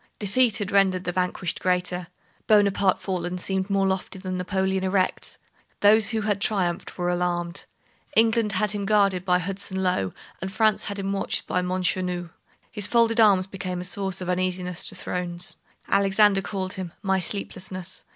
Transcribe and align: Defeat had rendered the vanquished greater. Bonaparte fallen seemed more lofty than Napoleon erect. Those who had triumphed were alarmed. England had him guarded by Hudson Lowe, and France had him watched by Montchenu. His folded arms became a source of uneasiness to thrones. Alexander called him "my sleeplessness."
Defeat 0.17 0.57
had 0.57 0.71
rendered 0.71 1.03
the 1.03 1.11
vanquished 1.11 1.59
greater. 1.59 2.07
Bonaparte 2.47 2.99
fallen 2.99 3.37
seemed 3.37 3.69
more 3.69 3.85
lofty 3.85 4.17
than 4.17 4.35
Napoleon 4.37 4.83
erect. 4.83 5.37
Those 5.81 6.09
who 6.09 6.21
had 6.21 6.41
triumphed 6.41 6.97
were 6.97 7.11
alarmed. 7.11 7.65
England 8.15 8.53
had 8.53 8.71
him 8.71 8.87
guarded 8.87 9.23
by 9.23 9.37
Hudson 9.37 9.83
Lowe, 9.83 10.11
and 10.41 10.51
France 10.51 10.85
had 10.85 10.97
him 10.97 11.13
watched 11.13 11.45
by 11.45 11.61
Montchenu. 11.61 12.31
His 12.71 12.87
folded 12.87 13.19
arms 13.19 13.45
became 13.45 13.79
a 13.79 13.83
source 13.83 14.21
of 14.21 14.27
uneasiness 14.29 14.87
to 14.89 14.95
thrones. 14.95 15.57
Alexander 15.87 16.41
called 16.41 16.73
him 16.73 16.93
"my 17.03 17.19
sleeplessness." 17.19 18.03